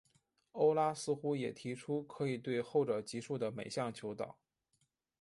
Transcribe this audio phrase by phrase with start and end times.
[0.53, 4.35] 欧拉似乎也提出可以对后者级数的每项求导。